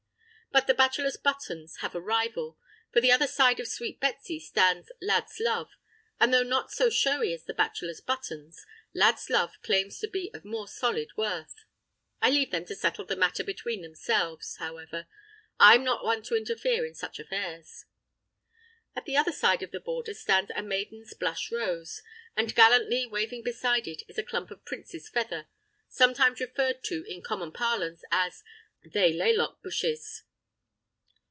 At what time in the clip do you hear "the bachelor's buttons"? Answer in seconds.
0.67-1.77, 7.45-8.65